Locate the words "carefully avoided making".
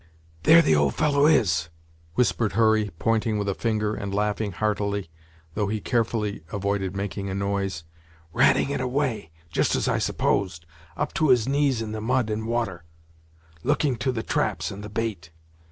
5.79-7.29